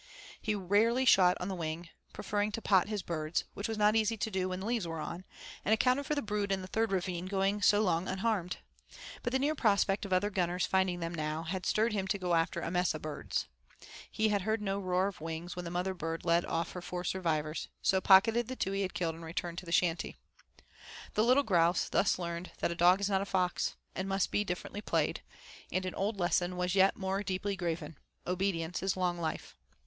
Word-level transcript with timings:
He 0.41 0.55
rarely 0.55 1.05
shot 1.05 1.37
on 1.39 1.47
the 1.47 1.53
wing, 1.53 1.89
preferring 2.11 2.51
to 2.53 2.59
pot 2.63 2.87
his 2.87 3.03
birds, 3.03 3.43
which 3.53 3.67
was 3.67 3.77
not 3.77 3.95
easy 3.95 4.17
to 4.17 4.31
do 4.31 4.49
when 4.49 4.59
the 4.61 4.65
leaves 4.65 4.87
were 4.87 4.99
on, 4.99 5.25
and 5.63 5.75
accounted 5.75 6.07
for 6.07 6.15
the 6.15 6.23
brood 6.23 6.51
in 6.51 6.61
the 6.63 6.67
third 6.67 6.91
ravine 6.91 7.27
going 7.27 7.61
so 7.61 7.83
long 7.83 8.07
unharmed; 8.07 8.57
but 9.21 9.31
the 9.31 9.37
near 9.37 9.53
prospect 9.53 10.03
of 10.03 10.11
other 10.11 10.31
gunners 10.31 10.65
finding 10.65 11.01
them 11.01 11.13
now, 11.13 11.43
had 11.43 11.67
stirred 11.67 11.93
him 11.93 12.07
to 12.07 12.17
go 12.17 12.33
after 12.33 12.61
'a 12.61 12.71
mess 12.71 12.95
o' 12.95 12.97
birds.' 12.97 13.45
He 14.09 14.29
had 14.29 14.41
heard 14.41 14.59
no 14.59 14.79
roar 14.79 15.05
of 15.07 15.21
wings 15.21 15.55
when 15.55 15.65
the 15.65 15.69
mother 15.69 15.93
bird 15.93 16.25
led 16.25 16.45
off 16.45 16.71
her 16.71 16.81
four 16.81 17.03
survivors, 17.03 17.67
so 17.83 18.01
pocketed 18.01 18.47
the 18.47 18.55
two 18.55 18.71
he 18.71 18.81
had 18.81 18.95
killed 18.95 19.13
and 19.13 19.23
returned 19.23 19.59
to 19.59 19.67
the 19.67 19.71
shanty. 19.71 20.17
The 21.13 21.23
little 21.23 21.43
grouse 21.43 21.87
thus 21.89 22.17
learned 22.17 22.53
that 22.57 22.71
a 22.71 22.75
dog 22.75 23.01
is 23.01 23.09
not 23.11 23.21
a 23.21 23.25
fox, 23.25 23.75
and 23.93 24.09
must 24.09 24.31
be 24.31 24.43
differently 24.43 24.81
played; 24.81 25.21
and 25.71 25.85
an 25.85 25.93
old 25.93 26.19
lesson 26.19 26.57
was 26.57 26.73
yet 26.73 26.97
more 26.97 27.21
deeply 27.21 27.55
graven 27.55 27.99
'Obedience 28.25 28.81
is 28.81 28.97
long 28.97 29.19
life.' 29.19 29.55